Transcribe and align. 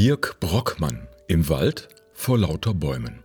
Dirk 0.00 0.40
Brockmann 0.40 1.08
im 1.28 1.50
Wald 1.50 1.90
vor 2.14 2.38
lauter 2.38 2.72
Bäumen. 2.72 3.22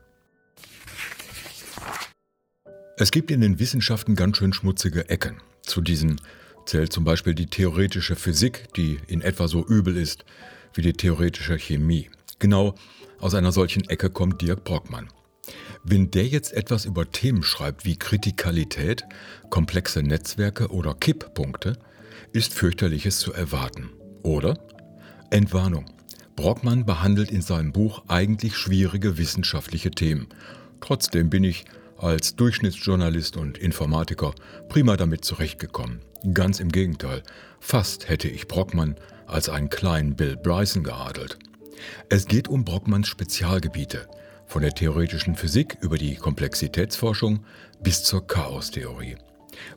Es 2.97 3.11
gibt 3.11 3.31
in 3.31 3.39
den 3.39 3.59
Wissenschaften 3.59 4.17
ganz 4.17 4.35
schön 4.35 4.51
schmutzige 4.51 5.07
Ecken. 5.07 5.37
Zu 5.61 5.79
diesen 5.79 6.19
zählt 6.65 6.91
zum 6.91 7.05
Beispiel 7.05 7.33
die 7.33 7.45
theoretische 7.45 8.17
Physik, 8.17 8.73
die 8.73 8.99
in 9.07 9.21
etwa 9.21 9.47
so 9.47 9.65
übel 9.65 9.95
ist 9.95 10.25
wie 10.73 10.81
die 10.81 10.91
theoretische 10.91 11.57
Chemie. 11.57 12.09
Genau 12.39 12.75
aus 13.21 13.35
einer 13.35 13.53
solchen 13.53 13.87
Ecke 13.87 14.09
kommt 14.09 14.41
Dirk 14.41 14.65
Brockmann. 14.65 15.07
Wenn 15.85 16.11
der 16.11 16.27
jetzt 16.27 16.51
etwas 16.51 16.83
über 16.83 17.09
Themen 17.09 17.43
schreibt 17.43 17.85
wie 17.85 17.95
Kritikalität, 17.95 19.05
komplexe 19.49 20.03
Netzwerke 20.03 20.67
oder 20.67 20.93
Kipppunkte, 20.93 21.79
ist 22.33 22.53
fürchterliches 22.53 23.19
zu 23.19 23.31
erwarten. 23.31 23.91
Oder? 24.23 24.59
Entwarnung. 25.29 25.94
Brockmann 26.35 26.85
behandelt 26.85 27.31
in 27.31 27.41
seinem 27.41 27.71
Buch 27.71 28.03
eigentlich 28.07 28.55
schwierige 28.57 29.17
wissenschaftliche 29.17 29.91
Themen. 29.91 30.27
Trotzdem 30.81 31.29
bin 31.29 31.43
ich 31.43 31.65
als 31.97 32.35
Durchschnittsjournalist 32.35 33.37
und 33.37 33.57
Informatiker 33.57 34.35
prima 34.67 34.97
damit 34.97 35.23
zurechtgekommen. 35.23 36.01
Ganz 36.33 36.59
im 36.59 36.71
Gegenteil, 36.71 37.23
fast 37.59 38.09
hätte 38.09 38.27
ich 38.27 38.47
Brockmann 38.47 38.95
als 39.27 39.49
einen 39.49 39.69
kleinen 39.69 40.15
Bill 40.15 40.35
Bryson 40.35 40.83
geadelt. 40.83 41.37
Es 42.09 42.27
geht 42.27 42.47
um 42.47 42.65
Brockmanns 42.65 43.07
Spezialgebiete, 43.07 44.07
von 44.45 44.61
der 44.61 44.73
theoretischen 44.73 45.35
Physik 45.35 45.77
über 45.81 45.97
die 45.97 46.15
Komplexitätsforschung 46.15 47.45
bis 47.81 48.03
zur 48.03 48.27
Chaostheorie. 48.27 49.17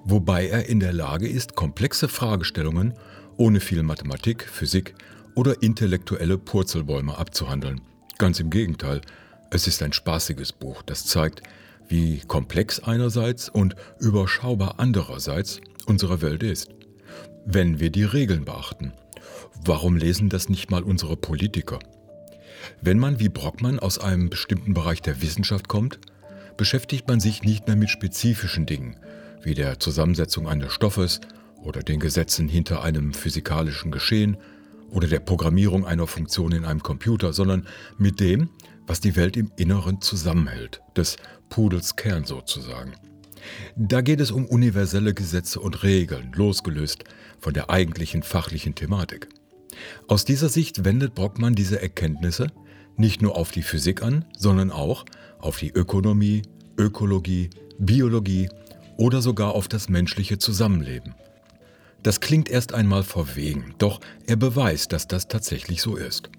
Wobei 0.04 0.48
er 0.48 0.66
in 0.66 0.80
der 0.80 0.92
Lage 0.92 1.28
ist, 1.28 1.54
komplexe 1.54 2.08
Fragestellungen 2.08 2.94
ohne 3.36 3.60
viel 3.60 3.82
Mathematik, 3.82 4.48
Physik 4.48 4.94
oder 5.38 5.62
intellektuelle 5.62 6.36
Purzelbäume 6.36 7.16
abzuhandeln. 7.16 7.80
Ganz 8.18 8.40
im 8.40 8.50
Gegenteil, 8.50 9.02
es 9.52 9.68
ist 9.68 9.80
ein 9.84 9.92
spaßiges 9.92 10.50
Buch, 10.50 10.82
das 10.82 11.06
zeigt, 11.06 11.44
wie 11.86 12.18
komplex 12.26 12.80
einerseits 12.80 13.48
und 13.48 13.76
überschaubar 14.00 14.74
andererseits 14.78 15.60
unsere 15.86 16.22
Welt 16.22 16.42
ist. 16.42 16.70
Wenn 17.46 17.78
wir 17.78 17.90
die 17.90 18.02
Regeln 18.02 18.44
beachten. 18.44 18.92
Warum 19.64 19.96
lesen 19.96 20.28
das 20.28 20.48
nicht 20.48 20.72
mal 20.72 20.82
unsere 20.82 21.16
Politiker? 21.16 21.78
Wenn 22.82 22.98
man 22.98 23.20
wie 23.20 23.28
Brockmann 23.28 23.78
aus 23.78 24.00
einem 24.00 24.30
bestimmten 24.30 24.74
Bereich 24.74 25.02
der 25.02 25.22
Wissenschaft 25.22 25.68
kommt, 25.68 26.00
beschäftigt 26.56 27.06
man 27.06 27.20
sich 27.20 27.44
nicht 27.44 27.68
mehr 27.68 27.76
mit 27.76 27.90
spezifischen 27.90 28.66
Dingen, 28.66 28.96
wie 29.44 29.54
der 29.54 29.78
Zusammensetzung 29.78 30.48
eines 30.48 30.72
Stoffes 30.72 31.20
oder 31.62 31.84
den 31.84 32.00
Gesetzen 32.00 32.48
hinter 32.48 32.82
einem 32.82 33.14
physikalischen 33.14 33.92
Geschehen 33.92 34.36
oder 34.90 35.08
der 35.08 35.20
Programmierung 35.20 35.86
einer 35.86 36.06
Funktion 36.06 36.52
in 36.52 36.64
einem 36.64 36.82
Computer, 36.82 37.32
sondern 37.32 37.66
mit 37.98 38.20
dem, 38.20 38.50
was 38.86 39.00
die 39.00 39.16
Welt 39.16 39.36
im 39.36 39.52
Inneren 39.56 40.00
zusammenhält, 40.00 40.80
des 40.96 41.16
Pudels 41.50 41.96
Kern 41.96 42.24
sozusagen. 42.24 42.94
Da 43.76 44.00
geht 44.00 44.20
es 44.20 44.30
um 44.30 44.46
universelle 44.46 45.14
Gesetze 45.14 45.60
und 45.60 45.82
Regeln, 45.82 46.32
losgelöst 46.34 47.04
von 47.38 47.54
der 47.54 47.70
eigentlichen 47.70 48.22
fachlichen 48.22 48.74
Thematik. 48.74 49.28
Aus 50.08 50.24
dieser 50.24 50.48
Sicht 50.48 50.84
wendet 50.84 51.14
Brockmann 51.14 51.54
diese 51.54 51.80
Erkenntnisse 51.80 52.48
nicht 52.96 53.22
nur 53.22 53.36
auf 53.36 53.52
die 53.52 53.62
Physik 53.62 54.02
an, 54.02 54.24
sondern 54.36 54.72
auch 54.72 55.04
auf 55.38 55.58
die 55.58 55.70
Ökonomie, 55.70 56.42
Ökologie, 56.76 57.50
Biologie 57.78 58.48
oder 58.96 59.22
sogar 59.22 59.54
auf 59.54 59.68
das 59.68 59.88
menschliche 59.88 60.38
Zusammenleben. 60.38 61.14
Das 62.02 62.20
klingt 62.20 62.48
erst 62.48 62.74
einmal 62.74 63.02
verwegen, 63.02 63.74
doch 63.78 64.00
er 64.26 64.36
beweist, 64.36 64.92
dass 64.92 65.08
das 65.08 65.28
tatsächlich 65.28 65.82
so 65.82 65.96
ist. 65.96 66.30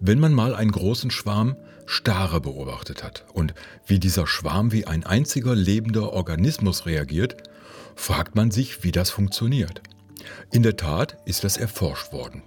Wenn 0.00 0.20
man 0.20 0.32
mal 0.32 0.54
einen 0.54 0.70
großen 0.70 1.10
Schwarm 1.10 1.56
Stare 1.86 2.40
beobachtet 2.40 3.04
hat 3.04 3.24
und 3.32 3.54
wie 3.86 4.00
dieser 4.00 4.26
Schwarm 4.26 4.72
wie 4.72 4.86
ein 4.86 5.04
einziger 5.04 5.54
lebender 5.54 6.12
Organismus 6.12 6.84
reagiert, 6.84 7.36
fragt 7.94 8.34
man 8.34 8.50
sich, 8.50 8.82
wie 8.82 8.90
das 8.92 9.10
funktioniert. 9.10 9.82
In 10.50 10.62
der 10.64 10.76
Tat 10.76 11.18
ist 11.26 11.44
das 11.44 11.56
erforscht 11.56 12.12
worden. 12.12 12.42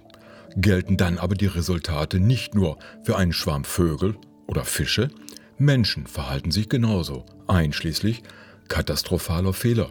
Gelten 0.56 0.96
dann 0.96 1.18
aber 1.18 1.34
die 1.34 1.46
Resultate 1.46 2.20
nicht 2.20 2.54
nur 2.54 2.78
für 3.02 3.16
einen 3.16 3.32
Schwarm 3.32 3.64
Vögel 3.64 4.16
oder 4.46 4.64
Fische, 4.64 5.10
Menschen 5.58 6.06
verhalten 6.06 6.50
sich 6.50 6.68
genauso, 6.68 7.24
einschließlich 7.46 8.22
katastrophaler 8.68 9.52
Fehler 9.52 9.90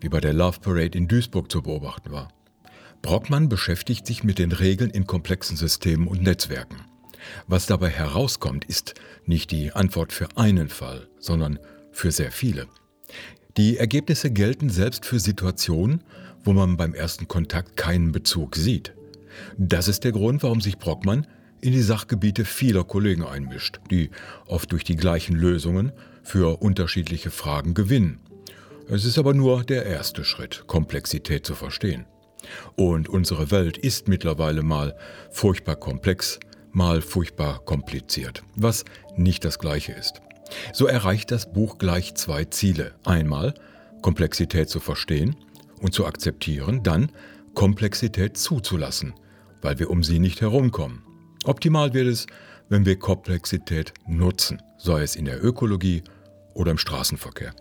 wie 0.00 0.08
bei 0.08 0.20
der 0.20 0.32
Love 0.32 0.60
Parade 0.60 0.96
in 0.96 1.08
Duisburg 1.08 1.50
zu 1.50 1.62
beobachten 1.62 2.10
war. 2.10 2.32
Brockmann 3.02 3.48
beschäftigt 3.48 4.06
sich 4.06 4.24
mit 4.24 4.38
den 4.38 4.52
Regeln 4.52 4.90
in 4.90 5.06
komplexen 5.06 5.56
Systemen 5.56 6.08
und 6.08 6.22
Netzwerken. 6.22 6.76
Was 7.46 7.66
dabei 7.66 7.90
herauskommt, 7.90 8.64
ist 8.64 8.94
nicht 9.26 9.50
die 9.50 9.72
Antwort 9.72 10.12
für 10.12 10.28
einen 10.36 10.68
Fall, 10.68 11.08
sondern 11.18 11.58
für 11.92 12.10
sehr 12.10 12.32
viele. 12.32 12.66
Die 13.56 13.76
Ergebnisse 13.76 14.30
gelten 14.30 14.70
selbst 14.70 15.04
für 15.04 15.18
Situationen, 15.18 16.04
wo 16.44 16.52
man 16.52 16.76
beim 16.76 16.94
ersten 16.94 17.28
Kontakt 17.28 17.76
keinen 17.76 18.12
Bezug 18.12 18.56
sieht. 18.56 18.94
Das 19.56 19.88
ist 19.88 20.04
der 20.04 20.12
Grund, 20.12 20.42
warum 20.42 20.60
sich 20.60 20.78
Brockmann 20.78 21.26
in 21.60 21.72
die 21.72 21.82
Sachgebiete 21.82 22.44
vieler 22.44 22.84
Kollegen 22.84 23.24
einmischt, 23.24 23.80
die 23.90 24.10
oft 24.46 24.70
durch 24.72 24.84
die 24.84 24.96
gleichen 24.96 25.36
Lösungen 25.36 25.92
für 26.22 26.60
unterschiedliche 26.62 27.30
Fragen 27.30 27.74
gewinnen. 27.74 28.20
Es 28.90 29.04
ist 29.04 29.18
aber 29.18 29.34
nur 29.34 29.64
der 29.64 29.84
erste 29.84 30.24
Schritt, 30.24 30.64
Komplexität 30.66 31.44
zu 31.44 31.54
verstehen. 31.54 32.06
Und 32.74 33.10
unsere 33.10 33.50
Welt 33.50 33.76
ist 33.76 34.08
mittlerweile 34.08 34.62
mal 34.62 34.96
furchtbar 35.30 35.76
komplex, 35.76 36.40
mal 36.72 37.02
furchtbar 37.02 37.58
kompliziert, 37.66 38.42
was 38.56 38.86
nicht 39.14 39.44
das 39.44 39.58
gleiche 39.58 39.92
ist. 39.92 40.22
So 40.72 40.86
erreicht 40.86 41.30
das 41.30 41.52
Buch 41.52 41.76
gleich 41.76 42.14
zwei 42.14 42.46
Ziele. 42.46 42.94
Einmal 43.04 43.52
Komplexität 44.00 44.70
zu 44.70 44.80
verstehen 44.80 45.36
und 45.82 45.92
zu 45.92 46.06
akzeptieren, 46.06 46.82
dann 46.82 47.12
Komplexität 47.52 48.38
zuzulassen, 48.38 49.12
weil 49.60 49.78
wir 49.78 49.90
um 49.90 50.02
sie 50.02 50.18
nicht 50.18 50.40
herumkommen. 50.40 51.02
Optimal 51.44 51.92
wird 51.92 52.06
es, 52.06 52.26
wenn 52.70 52.86
wir 52.86 52.98
Komplexität 52.98 53.92
nutzen, 54.06 54.62
sei 54.78 55.02
es 55.02 55.14
in 55.14 55.26
der 55.26 55.44
Ökologie 55.44 56.04
oder 56.54 56.70
im 56.70 56.78
Straßenverkehr. 56.78 57.52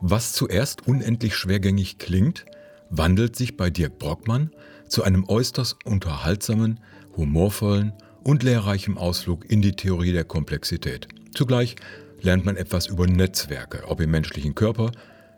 Was 0.00 0.32
zuerst 0.32 0.86
unendlich 0.86 1.34
schwergängig 1.36 1.98
klingt, 1.98 2.44
wandelt 2.90 3.36
sich 3.36 3.56
bei 3.56 3.70
Dirk 3.70 3.98
Brockmann 3.98 4.50
zu 4.88 5.02
einem 5.02 5.28
äußerst 5.28 5.76
unterhaltsamen, 5.84 6.80
humorvollen 7.16 7.92
und 8.22 8.42
lehrreichen 8.42 8.98
Ausflug 8.98 9.48
in 9.50 9.62
die 9.62 9.72
Theorie 9.72 10.12
der 10.12 10.24
Komplexität. 10.24 11.08
Zugleich 11.34 11.76
lernt 12.20 12.44
man 12.44 12.56
etwas 12.56 12.86
über 12.86 13.06
Netzwerke, 13.06 13.84
ob 13.88 14.00
im 14.00 14.10
menschlichen 14.10 14.54
Körper, 14.54 14.92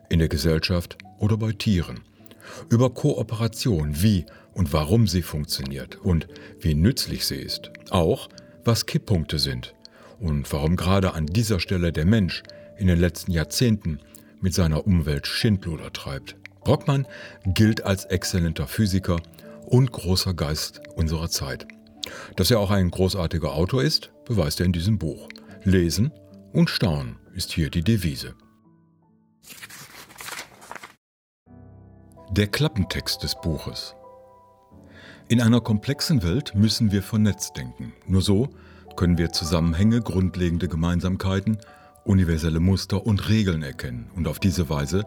in 0.09 0.19
der 0.21 0.29
Gesellschaft 0.29 0.97
oder 1.19 1.37
bei 1.37 1.53
Tieren. 1.53 2.01
Über 2.71 2.91
Kooperation, 2.91 4.03
wie 4.03 4.25
und 4.53 4.73
warum 4.73 5.09
sie 5.09 5.23
funktioniert 5.23 5.97
und 5.97 6.29
wie 6.61 6.75
nützlich 6.75 7.27
sie 7.27 7.37
ist. 7.37 7.71
Auch 7.91 8.29
was 8.65 8.87
Kipppunkte 8.87 9.39
sind 9.39 9.75
und 10.21 10.51
warum 10.53 10.77
gerade 10.77 11.15
an 11.15 11.27
dieser 11.27 11.61
Stelle 11.61 11.93
der 11.93 12.07
Mensch 12.07 12.43
in 12.79 12.87
den 12.87 12.99
letzten 12.99 13.33
Jahrzehnten 13.33 13.99
mit 14.41 14.55
seiner 14.55 14.87
Umwelt 14.87 15.27
Schindluder 15.27 15.93
treibt. 15.93 16.37
Brockmann 16.65 17.07
gilt 17.45 17.85
als 17.85 18.05
exzellenter 18.07 18.67
Physiker 18.67 19.21
und 19.67 19.93
großer 19.93 20.35
Geist 20.35 20.81
unserer 20.97 21.29
Zeit. 21.29 21.67
Dass 22.37 22.51
er 22.51 22.61
auch 22.61 22.71
ein 22.71 22.91
großartiger 22.91 23.53
Autor 23.53 23.83
ist, 23.83 24.13
beweist 24.25 24.61
er 24.61 24.67
in 24.67 24.73
diesem 24.73 24.99
Buch. 24.99 25.29
Lesen 25.65 26.13
und 26.53 26.71
Staunen 26.71 27.17
ist 27.35 27.53
hier 27.53 27.71
die 27.71 27.83
Devise. 27.83 28.35
Der 32.31 32.47
Klappentext 32.49 33.23
des 33.23 33.35
Buches. 33.41 33.95
In 35.29 35.41
einer 35.41 35.61
komplexen 35.61 36.23
Welt 36.23 36.55
müssen 36.55 36.93
wir 36.93 37.03
vernetzt 37.03 37.57
denken. 37.57 37.93
Nur 38.07 38.23
so 38.23 38.51
können 38.97 39.19
wir 39.19 39.33
Zusammenhänge, 39.33 40.01
grundlegende 40.01 40.69
Gemeinsamkeiten 40.69 41.59
universelle 42.07 42.61
Muster 42.61 43.07
und 43.07 43.29
Regeln 43.29 43.63
erkennen 43.63 44.11
und 44.15 44.29
auf 44.29 44.39
diese 44.39 44.69
Weise 44.69 45.05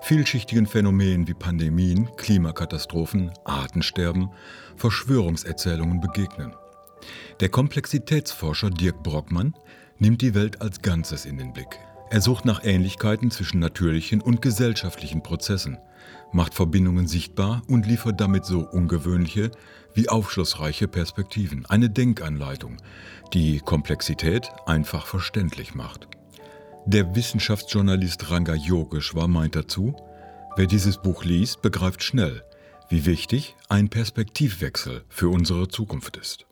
vielschichtigen 0.00 0.66
Phänomenen 0.66 1.26
wie 1.28 1.34
Pandemien, 1.34 2.08
Klimakatastrophen, 2.16 3.32
Artensterben, 3.44 4.30
Verschwörungserzählungen 4.76 6.00
begegnen. 6.00 6.54
Der 7.40 7.48
Komplexitätsforscher 7.48 8.70
Dirk 8.70 9.02
Brockmann 9.02 9.54
nimmt 9.98 10.22
die 10.22 10.34
Welt 10.34 10.60
als 10.60 10.82
Ganzes 10.82 11.24
in 11.24 11.38
den 11.38 11.52
Blick. 11.52 11.78
Er 12.10 12.20
sucht 12.20 12.44
nach 12.44 12.64
Ähnlichkeiten 12.64 13.30
zwischen 13.30 13.60
natürlichen 13.60 14.22
und 14.22 14.40
gesellschaftlichen 14.40 15.22
Prozessen, 15.22 15.78
macht 16.32 16.54
Verbindungen 16.54 17.06
sichtbar 17.06 17.62
und 17.68 17.86
liefert 17.86 18.20
damit 18.20 18.46
so 18.46 18.60
ungewöhnliche 18.60 19.50
wie 19.94 20.08
aufschlussreiche 20.08 20.88
Perspektiven, 20.88 21.66
eine 21.66 21.90
Denkanleitung, 21.90 22.76
die 23.34 23.60
Komplexität 23.60 24.50
einfach 24.64 25.06
verständlich 25.06 25.74
macht. 25.74 26.08
Der 26.90 27.14
Wissenschaftsjournalist 27.14 28.30
Ranga 28.30 28.54
Yogeshwar 28.54 29.28
meint 29.28 29.54
dazu, 29.54 29.94
wer 30.56 30.64
dieses 30.64 30.96
Buch 30.96 31.22
liest, 31.22 31.60
begreift 31.60 32.02
schnell, 32.02 32.42
wie 32.88 33.04
wichtig 33.04 33.56
ein 33.68 33.90
Perspektivwechsel 33.90 35.04
für 35.10 35.28
unsere 35.28 35.68
Zukunft 35.68 36.16
ist. 36.16 36.46